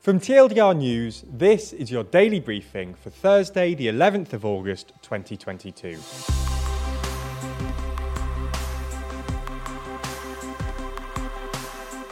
From 0.00 0.18
TLDR 0.18 0.78
News, 0.78 1.26
this 1.30 1.74
is 1.74 1.90
your 1.90 2.04
daily 2.04 2.40
briefing 2.40 2.94
for 2.94 3.10
Thursday, 3.10 3.74
the 3.74 3.88
11th 3.88 4.32
of 4.32 4.46
August 4.46 4.94
2022. 5.02 5.98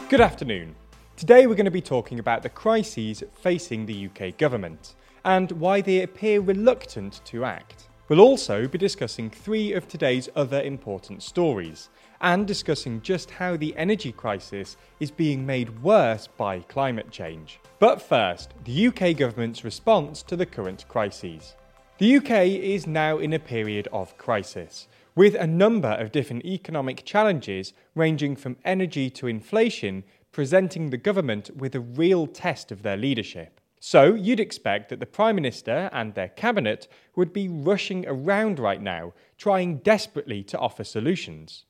Good 0.07 0.21
afternoon. 0.21 0.75
Today 1.17 1.47
we're 1.47 1.55
going 1.55 1.65
to 1.65 1.71
be 1.71 1.81
talking 1.81 2.19
about 2.19 2.43
the 2.43 2.49
crises 2.49 3.23
facing 3.41 3.87
the 3.87 4.07
UK 4.07 4.37
government 4.37 4.93
and 5.25 5.51
why 5.53 5.81
they 5.81 6.03
appear 6.03 6.41
reluctant 6.41 7.21
to 7.25 7.43
act. 7.43 7.89
We'll 8.07 8.21
also 8.21 8.67
be 8.67 8.77
discussing 8.77 9.31
three 9.31 9.73
of 9.73 9.87
today's 9.87 10.29
other 10.35 10.61
important 10.61 11.23
stories 11.23 11.89
and 12.21 12.45
discussing 12.47 13.01
just 13.01 13.31
how 13.31 13.55
the 13.57 13.75
energy 13.75 14.11
crisis 14.11 14.77
is 14.99 15.11
being 15.11 15.45
made 15.45 15.81
worse 15.81 16.27
by 16.27 16.59
climate 16.61 17.11
change. 17.11 17.59
But 17.79 18.01
first, 18.01 18.53
the 18.63 18.87
UK 18.87 19.15
government's 19.17 19.63
response 19.63 20.23
to 20.23 20.35
the 20.35 20.45
current 20.45 20.85
crises. 20.87 21.55
The 21.97 22.17
UK 22.17 22.31
is 22.47 22.87
now 22.87 23.17
in 23.17 23.33
a 23.33 23.39
period 23.39 23.87
of 23.91 24.17
crisis, 24.17 24.87
with 25.15 25.35
a 25.35 25.47
number 25.47 25.89
of 25.89 26.11
different 26.11 26.45
economic 26.45 27.03
challenges 27.03 27.73
ranging 27.95 28.35
from 28.35 28.57
energy 28.63 29.09
to 29.11 29.27
inflation 29.27 30.03
presenting 30.31 30.89
the 30.89 30.97
government 30.97 31.49
with 31.55 31.75
a 31.75 31.79
real 31.79 32.27
test 32.27 32.71
of 32.71 32.83
their 32.83 32.97
leadership. 32.97 33.59
So, 33.81 34.13
you'd 34.13 34.41
expect 34.41 34.89
that 34.89 34.99
the 34.99 35.05
Prime 35.05 35.35
Minister 35.35 35.89
and 35.93 36.13
their 36.13 36.27
cabinet 36.27 36.87
would 37.15 37.31
be 37.31 37.47
rushing 37.47 38.05
around 38.07 38.59
right 38.59 38.81
now, 38.81 39.13
trying 39.37 39.77
desperately 39.77 40.43
to 40.43 40.59
offer 40.59 40.83
solutions. 40.83 41.63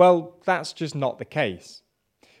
Well, 0.00 0.38
that's 0.46 0.72
just 0.72 0.94
not 0.94 1.18
the 1.18 1.26
case. 1.26 1.82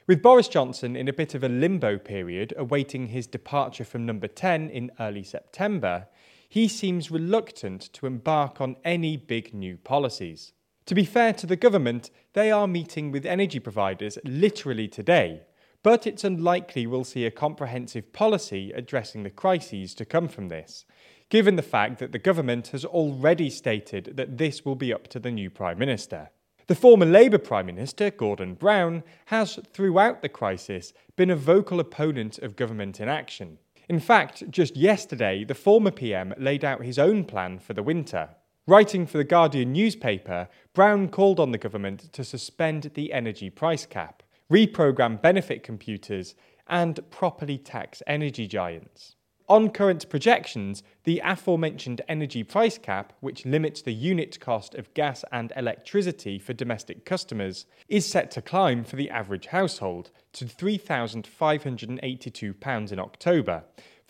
With 0.06 0.22
Boris 0.22 0.48
Johnson 0.48 0.96
in 0.96 1.08
a 1.08 1.12
bit 1.12 1.34
of 1.34 1.44
a 1.44 1.48
limbo 1.50 1.98
period, 1.98 2.54
awaiting 2.56 3.08
his 3.08 3.26
departure 3.26 3.84
from 3.84 4.06
number 4.06 4.28
10 4.28 4.70
in 4.70 4.90
early 4.98 5.22
September, 5.22 6.06
he 6.48 6.68
seems 6.68 7.10
reluctant 7.10 7.92
to 7.92 8.06
embark 8.06 8.62
on 8.62 8.76
any 8.82 9.18
big 9.18 9.52
new 9.52 9.76
policies. 9.76 10.54
To 10.86 10.94
be 10.94 11.04
fair 11.04 11.34
to 11.34 11.46
the 11.46 11.54
government, 11.54 12.08
they 12.32 12.50
are 12.50 12.66
meeting 12.66 13.10
with 13.10 13.26
energy 13.26 13.58
providers 13.58 14.16
literally 14.24 14.88
today, 14.88 15.42
but 15.82 16.06
it's 16.06 16.24
unlikely 16.24 16.86
we'll 16.86 17.04
see 17.04 17.26
a 17.26 17.30
comprehensive 17.30 18.14
policy 18.14 18.72
addressing 18.72 19.22
the 19.22 19.28
crises 19.28 19.94
to 19.96 20.06
come 20.06 20.28
from 20.28 20.48
this, 20.48 20.86
given 21.28 21.56
the 21.56 21.62
fact 21.62 21.98
that 21.98 22.12
the 22.12 22.18
government 22.18 22.68
has 22.68 22.86
already 22.86 23.50
stated 23.50 24.14
that 24.16 24.38
this 24.38 24.64
will 24.64 24.76
be 24.76 24.94
up 24.94 25.08
to 25.08 25.18
the 25.18 25.30
new 25.30 25.50
Prime 25.50 25.78
Minister. 25.78 26.30
The 26.70 26.76
former 26.76 27.04
Labour 27.04 27.38
Prime 27.38 27.66
Minister, 27.66 28.12
Gordon 28.12 28.54
Brown, 28.54 29.02
has 29.24 29.58
throughout 29.72 30.22
the 30.22 30.28
crisis 30.28 30.92
been 31.16 31.28
a 31.28 31.34
vocal 31.34 31.80
opponent 31.80 32.38
of 32.38 32.54
government 32.54 33.00
inaction. 33.00 33.58
In 33.88 33.98
fact, 33.98 34.48
just 34.52 34.76
yesterday, 34.76 35.42
the 35.42 35.56
former 35.56 35.90
PM 35.90 36.32
laid 36.38 36.64
out 36.64 36.84
his 36.84 36.96
own 36.96 37.24
plan 37.24 37.58
for 37.58 37.74
the 37.74 37.82
winter. 37.82 38.28
Writing 38.68 39.04
for 39.04 39.18
the 39.18 39.24
Guardian 39.24 39.72
newspaper, 39.72 40.48
Brown 40.72 41.08
called 41.08 41.40
on 41.40 41.50
the 41.50 41.58
government 41.58 42.12
to 42.12 42.22
suspend 42.22 42.92
the 42.94 43.12
energy 43.12 43.50
price 43.50 43.84
cap 43.84 44.22
reprogram 44.48 45.20
benefit 45.20 45.64
computers, 45.64 46.36
and 46.66 47.00
properly 47.10 47.58
tax 47.58 48.02
energy 48.06 48.46
giants. 48.46 49.16
On 49.50 49.68
current 49.68 50.08
projections, 50.08 50.82
the 51.02 51.20
aforementioned 51.24 52.02
energy 52.08 52.44
price 52.44 52.78
cap, 52.78 53.12
which 53.18 53.44
limits 53.44 53.82
the 53.82 53.92
unit 53.92 54.38
cost 54.38 54.76
of 54.76 54.94
gas 54.94 55.24
and 55.32 55.52
electricity 55.56 56.38
for 56.38 56.52
domestic 56.52 57.04
customers, 57.04 57.66
is 57.88 58.06
set 58.06 58.30
to 58.30 58.42
climb 58.42 58.84
for 58.84 58.94
the 58.94 59.10
average 59.10 59.46
household 59.46 60.12
to 60.34 60.44
£3,582 60.44 62.92
in 62.92 63.00
October, 63.00 63.64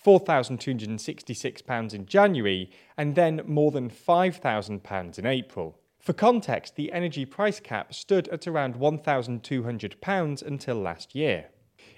£4,266 0.04 1.94
in 1.94 2.04
January, 2.04 2.70
and 2.98 3.14
then 3.14 3.40
more 3.46 3.70
than 3.70 3.88
£5,000 3.88 5.18
in 5.18 5.24
April. 5.24 5.78
For 5.98 6.12
context, 6.12 6.76
the 6.76 6.92
energy 6.92 7.24
price 7.24 7.60
cap 7.60 7.94
stood 7.94 8.28
at 8.28 8.46
around 8.46 8.74
£1,200 8.74 10.42
until 10.42 10.76
last 10.76 11.14
year. 11.14 11.46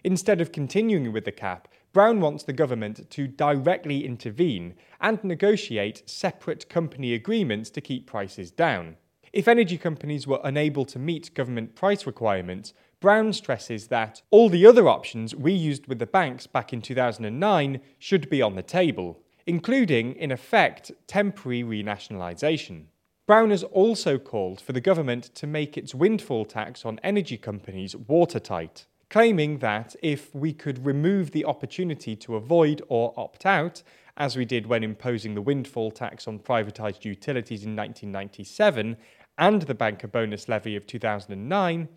Instead 0.04 0.40
of 0.40 0.52
continuing 0.52 1.12
with 1.12 1.24
the 1.24 1.32
cap, 1.32 1.66
Brown 1.92 2.20
wants 2.22 2.44
the 2.44 2.54
government 2.54 3.10
to 3.10 3.26
directly 3.26 4.06
intervene 4.06 4.74
and 5.00 5.22
negotiate 5.22 6.02
separate 6.08 6.68
company 6.70 7.12
agreements 7.12 7.68
to 7.68 7.82
keep 7.82 8.06
prices 8.06 8.50
down. 8.50 8.96
If 9.30 9.46
energy 9.46 9.76
companies 9.76 10.26
were 10.26 10.40
unable 10.42 10.86
to 10.86 10.98
meet 10.98 11.34
government 11.34 11.74
price 11.74 12.06
requirements, 12.06 12.72
Brown 13.00 13.34
stresses 13.34 13.88
that 13.88 14.22
all 14.30 14.48
the 14.48 14.64
other 14.64 14.88
options 14.88 15.34
we 15.34 15.52
used 15.52 15.86
with 15.86 15.98
the 15.98 16.06
banks 16.06 16.46
back 16.46 16.72
in 16.72 16.80
2009 16.80 17.80
should 17.98 18.30
be 18.30 18.40
on 18.40 18.54
the 18.54 18.62
table, 18.62 19.20
including, 19.46 20.14
in 20.14 20.30
effect, 20.30 20.92
temporary 21.06 21.62
renationalisation. 21.62 22.84
Brown 23.26 23.50
has 23.50 23.64
also 23.64 24.18
called 24.18 24.60
for 24.60 24.72
the 24.72 24.80
government 24.80 25.34
to 25.34 25.46
make 25.46 25.76
its 25.76 25.94
windfall 25.94 26.44
tax 26.44 26.86
on 26.86 27.00
energy 27.02 27.36
companies 27.36 27.94
watertight, 27.94 28.86
claiming 29.12 29.58
that 29.58 29.94
if 30.02 30.34
we 30.34 30.54
could 30.54 30.86
remove 30.86 31.32
the 31.32 31.44
opportunity 31.44 32.16
to 32.16 32.34
avoid 32.34 32.80
or 32.88 33.12
opt 33.14 33.44
out, 33.44 33.82
as 34.16 34.38
we 34.38 34.46
did 34.46 34.66
when 34.66 34.82
imposing 34.82 35.34
the 35.34 35.42
windfall 35.42 35.90
tax 35.90 36.26
on 36.26 36.38
privatised 36.38 37.04
utilities 37.04 37.62
in 37.62 37.76
1997 37.76 38.96
and 39.36 39.62
the 39.62 39.74
banker 39.74 40.06
bonus 40.06 40.48
levy 40.48 40.74
of 40.76 40.86
2009, 40.86 41.88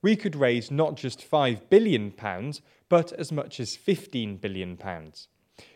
we 0.00 0.16
could 0.16 0.34
raise 0.34 0.70
not 0.70 0.96
just 0.96 1.30
£5 1.30 1.68
billion, 1.68 2.10
but 2.88 3.12
as 3.12 3.30
much 3.30 3.60
as 3.60 3.76
£15 3.76 4.40
billion. 4.40 4.78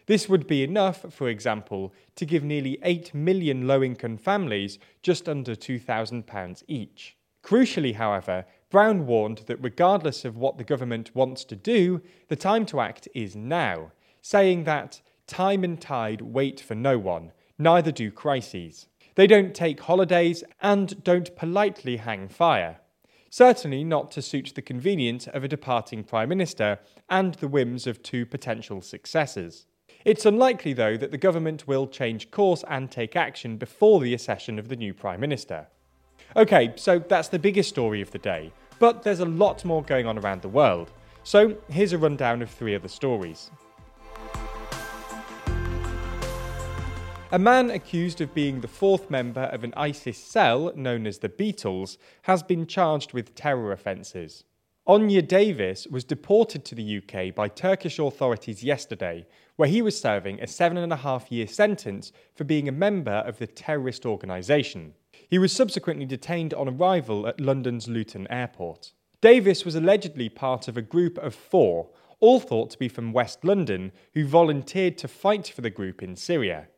This 0.06 0.30
would 0.30 0.46
be 0.46 0.64
enough, 0.64 1.12
for 1.12 1.28
example, 1.28 1.92
to 2.14 2.24
give 2.24 2.42
nearly 2.42 2.78
8 2.82 3.12
million 3.12 3.66
low 3.66 3.82
income 3.82 4.16
families 4.16 4.78
just 5.02 5.28
under 5.28 5.54
£2,000 5.54 6.62
each. 6.66 7.18
Crucially, 7.44 7.94
however, 7.96 8.46
Brown 8.76 9.06
warned 9.06 9.38
that 9.46 9.56
regardless 9.62 10.26
of 10.26 10.36
what 10.36 10.58
the 10.58 10.62
government 10.62 11.16
wants 11.16 11.44
to 11.44 11.56
do, 11.56 12.02
the 12.28 12.36
time 12.36 12.66
to 12.66 12.80
act 12.80 13.08
is 13.14 13.34
now, 13.34 13.90
saying 14.20 14.64
that 14.64 15.00
time 15.26 15.64
and 15.64 15.80
tide 15.80 16.20
wait 16.20 16.60
for 16.60 16.74
no 16.74 16.98
one, 16.98 17.32
neither 17.58 17.90
do 17.90 18.10
crises. 18.10 18.88
They 19.14 19.26
don't 19.26 19.54
take 19.54 19.80
holidays 19.80 20.44
and 20.60 21.02
don't 21.02 21.34
politely 21.36 21.96
hang 21.96 22.28
fire. 22.28 22.80
Certainly 23.30 23.84
not 23.84 24.10
to 24.10 24.20
suit 24.20 24.52
the 24.54 24.60
convenience 24.60 25.26
of 25.26 25.42
a 25.42 25.48
departing 25.48 26.04
Prime 26.04 26.28
Minister 26.28 26.78
and 27.08 27.32
the 27.36 27.48
whims 27.48 27.86
of 27.86 28.02
two 28.02 28.26
potential 28.26 28.82
successors. 28.82 29.64
It's 30.04 30.26
unlikely, 30.26 30.74
though, 30.74 30.98
that 30.98 31.12
the 31.12 31.16
government 31.16 31.66
will 31.66 31.86
change 31.86 32.30
course 32.30 32.62
and 32.68 32.90
take 32.90 33.16
action 33.16 33.56
before 33.56 34.00
the 34.00 34.12
accession 34.12 34.58
of 34.58 34.68
the 34.68 34.76
new 34.76 34.92
Prime 34.92 35.20
Minister. 35.20 35.68
Okay, 36.36 36.74
so 36.76 36.98
that's 36.98 37.28
the 37.28 37.38
biggest 37.38 37.70
story 37.70 38.02
of 38.02 38.10
the 38.10 38.18
day, 38.18 38.52
but 38.78 39.02
there's 39.02 39.20
a 39.20 39.24
lot 39.24 39.64
more 39.64 39.82
going 39.82 40.06
on 40.06 40.18
around 40.18 40.42
the 40.42 40.48
world. 40.48 40.90
So 41.22 41.56
here's 41.68 41.92
a 41.92 41.98
rundown 41.98 42.42
of 42.42 42.50
three 42.50 42.74
other 42.74 42.88
stories. 42.88 43.50
A 47.32 47.38
man 47.38 47.70
accused 47.70 48.20
of 48.20 48.32
being 48.32 48.60
the 48.60 48.68
fourth 48.68 49.10
member 49.10 49.42
of 49.42 49.64
an 49.64 49.74
ISIS 49.76 50.16
cell 50.16 50.72
known 50.76 51.06
as 51.06 51.18
the 51.18 51.28
Beatles 51.28 51.98
has 52.22 52.42
been 52.42 52.66
charged 52.66 53.12
with 53.12 53.34
terror 53.34 53.72
offences. 53.72 54.44
Aine 54.88 55.26
Davis 55.26 55.88
was 55.88 56.04
deported 56.04 56.64
to 56.64 56.76
the 56.76 56.98
UK 56.98 57.34
by 57.34 57.48
Turkish 57.48 57.98
authorities 57.98 58.62
yesterday, 58.62 59.26
where 59.56 59.68
he 59.68 59.82
was 59.82 60.00
serving 60.00 60.40
a 60.40 60.46
seven 60.46 60.78
and 60.78 60.92
a 60.92 60.96
half 60.96 61.32
year 61.32 61.48
sentence 61.48 62.12
for 62.36 62.44
being 62.44 62.68
a 62.68 62.72
member 62.72 63.10
of 63.26 63.38
the 63.38 63.48
terrorist 63.48 64.06
organisation. 64.06 64.94
He 65.28 65.38
was 65.38 65.52
subsequently 65.52 66.06
detained 66.06 66.54
on 66.54 66.68
arrival 66.68 67.26
at 67.26 67.40
London's 67.40 67.88
Luton 67.88 68.26
Airport. 68.30 68.92
Davis 69.20 69.64
was 69.64 69.74
allegedly 69.74 70.28
part 70.28 70.68
of 70.68 70.76
a 70.76 70.82
group 70.82 71.18
of 71.18 71.34
four, 71.34 71.90
all 72.20 72.38
thought 72.38 72.70
to 72.70 72.78
be 72.78 72.88
from 72.88 73.12
West 73.12 73.44
London, 73.44 73.90
who 74.14 74.24
volunteered 74.24 74.96
to 74.98 75.08
fight 75.08 75.48
for 75.48 75.62
the 75.62 75.70
group 75.70 76.02
in 76.02 76.14
Syria. 76.14 76.68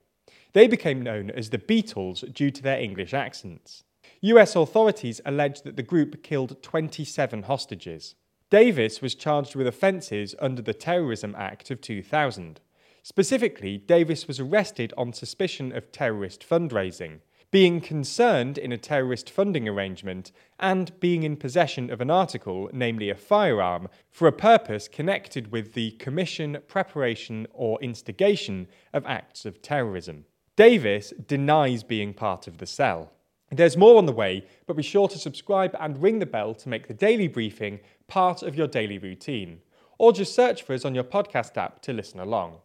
They 0.55 0.67
became 0.67 1.03
known 1.03 1.31
as 1.31 1.51
the 1.51 1.59
Beatles 1.59 2.33
due 2.33 2.51
to 2.51 2.63
their 2.63 2.81
English 2.81 3.13
accents. 3.13 3.85
US 4.23 4.57
authorities 4.57 5.21
alleged 5.27 5.65
that 5.65 5.77
the 5.77 5.83
group 5.83 6.23
killed 6.23 6.63
27 6.63 7.43
hostages. 7.45 8.15
Davis 8.51 9.03
was 9.03 9.15
charged 9.15 9.55
with 9.55 9.67
offences 9.67 10.35
under 10.41 10.63
the 10.63 10.73
Terrorism 10.73 11.35
Act 11.37 11.71
of 11.71 11.83
2000. 11.83 12.61
Specifically, 13.03 13.77
Davis 13.77 14.27
was 14.27 14.41
arrested 14.41 14.95
on 14.97 15.13
suspicion 15.13 15.71
of 15.71 15.93
terrorist 15.93 16.45
fundraising, 16.49 17.21
being 17.51 17.81
concerned 17.81 18.59
in 18.59 18.73
a 18.73 18.79
terrorist 18.79 19.31
funding 19.31 19.67
arrangement, 19.67 20.33
and 20.61 20.99
being 21.01 21.23
in 21.23 21.37
possession 21.37 21.91
of 21.91 22.01
an 22.01 22.11
article, 22.11 22.69
namely 22.73 23.09
a 23.09 23.15
firearm, 23.15 23.89
for 24.11 24.29
a 24.29 24.33
purpose 24.33 24.87
connected 24.87 25.51
with 25.51 25.73
the 25.73 25.93
commission, 25.93 26.59
preparation, 26.69 27.47
or 27.53 27.81
instigation 27.81 28.69
of 28.93 29.07
acts 29.07 29.47
of 29.47 29.63
terrorism. 29.63 30.27
Davis 30.57 31.13
denies 31.27 31.83
being 31.83 32.13
part 32.13 32.47
of 32.47 32.59
the 32.59 32.67
cell. 32.67 33.13
There's 33.51 33.79
more 33.79 33.97
on 33.97 34.05
the 34.05 34.13
way, 34.13 34.45
but 34.67 34.77
be 34.77 34.83
sure 34.83 35.09
to 35.09 35.19
subscribe 35.19 35.75
and 35.81 36.03
ring 36.03 36.19
the 36.19 36.27
bell 36.27 36.55
to 36.57 36.69
make 36.69 36.87
the 36.87 36.93
daily 36.93 37.29
briefing 37.29 37.81
part 38.09 38.43
of 38.43 38.57
your 38.57 38.67
daily 38.67 38.99
routine. 38.99 39.61
or 39.99 40.13
just 40.13 40.35
search 40.35 40.63
for 40.63 40.75
us 40.75 40.85
on 40.85 40.95
your 40.95 41.05
podcast 41.05 41.57
app 41.57 41.83
to 41.83 41.93
listen 41.93 42.21
along. 42.21 42.59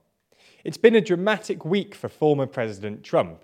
It's 0.63 0.77
been 0.77 0.95
a 0.95 1.01
dramatic 1.01 1.65
week 1.65 1.95
for 1.95 2.07
former 2.07 2.45
President 2.45 3.03
Trump. 3.03 3.43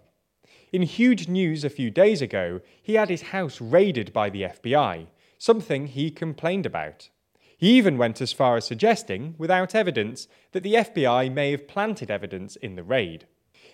In 0.72 0.84
huge 0.84 1.28
news 1.28 1.64
a 1.64 1.70
few 1.70 1.90
days 1.90 2.22
ago, 2.22 2.62
he 2.82 2.94
had 2.94 3.10
his 3.10 3.34
house 3.34 3.60
raided 3.60 4.14
by 4.14 4.30
the 4.30 4.44
FBI, 4.44 5.08
something 5.40 5.88
he 5.88 6.12
complained 6.12 6.68
about. 6.68 7.10
He 7.58 7.72
even 7.72 7.98
went 7.98 8.22
as 8.22 8.34
far 8.34 8.56
as 8.56 8.66
suggesting, 8.66 9.34
without 9.40 9.74
evidence, 9.74 10.28
that 10.52 10.62
the 10.62 10.76
FBI 10.76 11.34
may 11.34 11.52
have 11.52 11.68
planted 11.68 12.12
evidence 12.12 12.56
in 12.56 12.76
the 12.76 12.84
raid. 12.84 13.26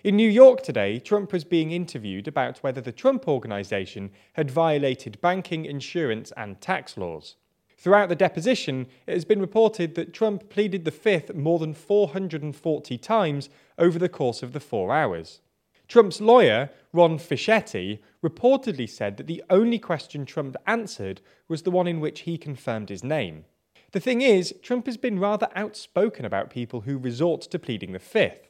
In 0.02 0.16
New 0.16 0.28
York 0.28 0.62
today, 0.62 0.98
Trump 0.98 1.34
was 1.34 1.44
being 1.44 1.70
interviewed 1.70 2.26
about 2.26 2.62
whether 2.62 2.80
the 2.80 2.92
Trump 2.92 3.28
Organization 3.28 4.10
had 4.32 4.50
violated 4.50 5.20
banking, 5.20 5.66
insurance, 5.66 6.32
and 6.34 6.62
tax 6.62 6.96
laws. 6.96 7.36
Throughout 7.76 8.08
the 8.08 8.16
deposition, 8.16 8.86
it 9.06 9.12
has 9.12 9.26
been 9.26 9.40
reported 9.40 9.96
that 9.96 10.14
Trump 10.14 10.48
pleaded 10.48 10.86
the 10.86 10.90
fifth 10.90 11.34
more 11.34 11.58
than 11.58 11.74
440 11.74 12.98
times 12.98 13.50
over 13.76 13.98
the 13.98 14.08
course 14.08 14.42
of 14.42 14.54
the 14.54 14.60
four 14.60 14.94
hours. 14.94 15.40
Trump's 15.88 16.20
lawyer, 16.20 16.70
Ron 16.92 17.18
Fischetti, 17.18 18.00
reportedly 18.22 18.88
said 18.88 19.16
that 19.16 19.26
the 19.26 19.42
only 19.50 19.78
question 19.78 20.26
Trump 20.26 20.56
answered 20.66 21.20
was 21.48 21.62
the 21.62 21.70
one 21.70 21.86
in 21.86 22.00
which 22.00 22.20
he 22.20 22.36
confirmed 22.38 22.88
his 22.88 23.04
name. 23.04 23.44
The 23.92 24.00
thing 24.00 24.20
is, 24.20 24.52
Trump 24.62 24.86
has 24.86 24.96
been 24.96 25.20
rather 25.20 25.48
outspoken 25.54 26.24
about 26.24 26.50
people 26.50 26.82
who 26.82 26.98
resort 26.98 27.42
to 27.42 27.58
pleading 27.58 27.92
the 27.92 27.98
fifth. 27.98 28.48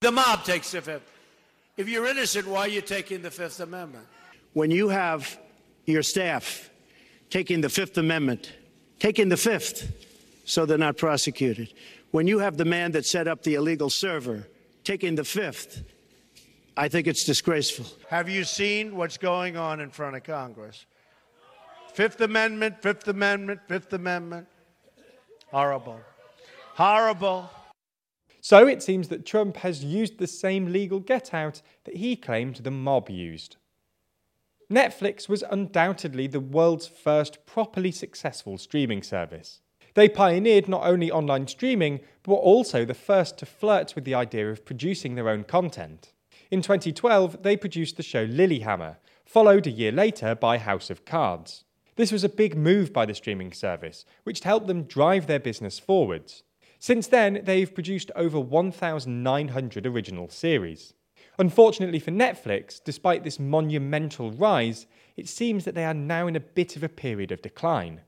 The 0.00 0.12
mob 0.12 0.44
takes 0.44 0.70
the 0.70 0.80
fifth. 0.80 1.10
If 1.76 1.88
you're 1.88 2.06
innocent, 2.06 2.46
why 2.46 2.60
are 2.60 2.68
you 2.68 2.82
taking 2.82 3.22
the 3.22 3.30
Fifth 3.30 3.58
Amendment? 3.60 4.06
When 4.52 4.70
you 4.70 4.90
have 4.90 5.38
your 5.86 6.02
staff 6.02 6.70
taking 7.30 7.62
the 7.62 7.70
Fifth 7.70 7.96
Amendment, 7.96 8.52
taking 8.98 9.30
the 9.30 9.38
Fifth 9.38 9.90
so 10.44 10.66
they're 10.66 10.76
not 10.76 10.98
prosecuted, 10.98 11.72
when 12.10 12.26
you 12.26 12.40
have 12.40 12.58
the 12.58 12.66
man 12.66 12.92
that 12.92 13.06
set 13.06 13.26
up 13.26 13.42
the 13.42 13.54
illegal 13.54 13.88
server 13.88 14.48
taking 14.84 15.14
the 15.14 15.24
Fifth, 15.24 15.82
I 16.76 16.88
think 16.88 17.06
it's 17.06 17.24
disgraceful. 17.24 17.86
Have 18.08 18.28
you 18.28 18.44
seen 18.44 18.96
what's 18.96 19.18
going 19.18 19.56
on 19.56 19.80
in 19.80 19.90
front 19.90 20.16
of 20.16 20.24
Congress? 20.24 20.86
Fifth 21.92 22.20
Amendment, 22.22 22.80
Fifth 22.80 23.06
Amendment, 23.08 23.60
Fifth 23.68 23.92
Amendment. 23.92 24.46
Horrible. 25.50 26.00
Horrible. 26.74 27.50
So 28.40 28.66
it 28.66 28.82
seems 28.82 29.08
that 29.08 29.26
Trump 29.26 29.58
has 29.58 29.84
used 29.84 30.18
the 30.18 30.26
same 30.26 30.72
legal 30.72 30.98
get 30.98 31.34
out 31.34 31.60
that 31.84 31.96
he 31.96 32.16
claimed 32.16 32.56
the 32.56 32.70
mob 32.70 33.10
used. 33.10 33.56
Netflix 34.70 35.28
was 35.28 35.44
undoubtedly 35.50 36.26
the 36.26 36.40
world's 36.40 36.88
first 36.88 37.44
properly 37.44 37.92
successful 37.92 38.56
streaming 38.56 39.02
service. 39.02 39.60
They 39.92 40.08
pioneered 40.08 40.68
not 40.68 40.86
only 40.86 41.10
online 41.10 41.46
streaming, 41.46 42.00
but 42.22 42.32
were 42.32 42.38
also 42.38 42.86
the 42.86 42.94
first 42.94 43.36
to 43.38 43.46
flirt 43.46 43.94
with 43.94 44.04
the 44.04 44.14
idea 44.14 44.50
of 44.50 44.64
producing 44.64 45.14
their 45.14 45.28
own 45.28 45.44
content. 45.44 46.12
In 46.52 46.60
2012, 46.60 47.42
they 47.44 47.56
produced 47.56 47.96
the 47.96 48.02
show 48.02 48.26
Lilyhammer, 48.26 48.96
followed 49.24 49.66
a 49.66 49.70
year 49.70 49.90
later 49.90 50.34
by 50.34 50.58
House 50.58 50.90
of 50.90 51.06
Cards. 51.06 51.64
This 51.96 52.12
was 52.12 52.24
a 52.24 52.28
big 52.28 52.54
move 52.54 52.92
by 52.92 53.06
the 53.06 53.14
streaming 53.14 53.54
service, 53.54 54.04
which 54.24 54.42
helped 54.42 54.66
them 54.66 54.82
drive 54.82 55.26
their 55.26 55.38
business 55.38 55.78
forwards. 55.78 56.42
Since 56.78 57.06
then, 57.06 57.40
they've 57.44 57.74
produced 57.74 58.10
over 58.14 58.38
1,900 58.38 59.86
original 59.86 60.28
series. 60.28 60.92
Unfortunately 61.38 61.98
for 61.98 62.10
Netflix, 62.10 62.84
despite 62.84 63.24
this 63.24 63.40
monumental 63.40 64.30
rise, 64.30 64.84
it 65.16 65.30
seems 65.30 65.64
that 65.64 65.74
they 65.74 65.86
are 65.86 65.94
now 65.94 66.26
in 66.26 66.36
a 66.36 66.40
bit 66.40 66.76
of 66.76 66.82
a 66.82 66.88
period 66.90 67.32
of 67.32 67.40
decline. 67.40 68.02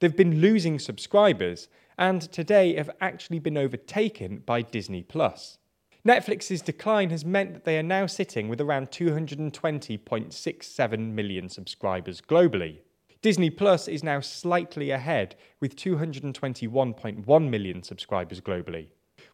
They've 0.00 0.16
been 0.16 0.40
losing 0.40 0.78
subscribers 0.78 1.68
and 1.98 2.22
today 2.22 2.74
have 2.76 2.90
actually 3.02 3.38
been 3.38 3.58
overtaken 3.58 4.44
by 4.46 4.62
Disney 4.62 5.02
Plus. 5.02 5.58
Netflix's 6.06 6.62
decline 6.62 7.10
has 7.10 7.24
meant 7.24 7.52
that 7.52 7.64
they 7.64 7.76
are 7.76 7.82
now 7.82 8.06
sitting 8.06 8.48
with 8.48 8.60
around 8.60 8.92
220.67 8.92 11.12
million 11.12 11.48
subscribers 11.48 12.20
globally. 12.20 12.78
Disney 13.22 13.50
Plus 13.50 13.88
is 13.88 14.04
now 14.04 14.20
slightly 14.20 14.92
ahead 14.92 15.34
with 15.58 15.74
221.1 15.74 17.50
million 17.50 17.82
subscribers 17.82 18.40
globally. 18.40 18.86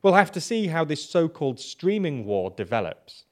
We'll 0.02 0.14
have 0.14 0.32
to 0.32 0.40
see 0.40 0.68
how 0.68 0.86
this 0.86 1.04
so 1.04 1.28
called 1.28 1.60
streaming 1.60 2.24
war 2.24 2.54
develops. 2.56 3.26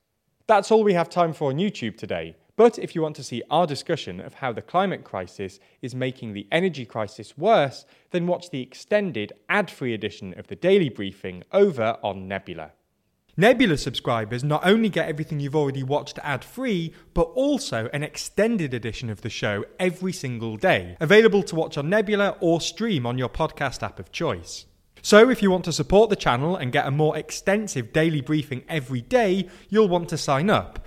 That's 0.46 0.70
all 0.70 0.84
we 0.84 0.92
have 0.92 1.08
time 1.08 1.32
for 1.32 1.50
on 1.50 1.56
YouTube 1.56 1.96
today. 1.96 2.36
But 2.56 2.78
if 2.78 2.94
you 2.94 3.00
want 3.00 3.16
to 3.16 3.24
see 3.24 3.42
our 3.50 3.66
discussion 3.66 4.20
of 4.20 4.34
how 4.34 4.52
the 4.52 4.60
climate 4.60 5.02
crisis 5.02 5.60
is 5.80 5.94
making 5.94 6.34
the 6.34 6.46
energy 6.52 6.84
crisis 6.84 7.38
worse, 7.38 7.86
then 8.10 8.26
watch 8.26 8.50
the 8.50 8.60
extended 8.60 9.32
ad 9.48 9.70
free 9.70 9.94
edition 9.94 10.38
of 10.38 10.48
the 10.48 10.56
Daily 10.56 10.90
Briefing 10.90 11.42
over 11.52 11.96
on 12.02 12.28
Nebula. 12.28 12.72
Nebula 13.40 13.78
subscribers 13.78 14.44
not 14.44 14.66
only 14.66 14.90
get 14.90 15.08
everything 15.08 15.40
you've 15.40 15.56
already 15.56 15.82
watched 15.82 16.18
ad 16.22 16.44
free, 16.44 16.92
but 17.14 17.22
also 17.22 17.88
an 17.94 18.02
extended 18.02 18.74
edition 18.74 19.08
of 19.08 19.22
the 19.22 19.30
show 19.30 19.64
every 19.78 20.12
single 20.12 20.58
day, 20.58 20.94
available 21.00 21.42
to 21.44 21.56
watch 21.56 21.78
on 21.78 21.88
Nebula 21.88 22.36
or 22.40 22.60
stream 22.60 23.06
on 23.06 23.16
your 23.16 23.30
podcast 23.30 23.82
app 23.82 23.98
of 23.98 24.12
choice. 24.12 24.66
So, 25.00 25.30
if 25.30 25.42
you 25.42 25.50
want 25.50 25.64
to 25.64 25.72
support 25.72 26.10
the 26.10 26.16
channel 26.16 26.54
and 26.54 26.70
get 26.70 26.86
a 26.86 26.90
more 26.90 27.16
extensive 27.16 27.94
daily 27.94 28.20
briefing 28.20 28.62
every 28.68 29.00
day, 29.00 29.48
you'll 29.70 29.88
want 29.88 30.10
to 30.10 30.18
sign 30.18 30.50
up. 30.50 30.86